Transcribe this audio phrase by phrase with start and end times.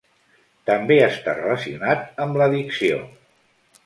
[0.69, 2.99] També està relacionat amb l'addicció.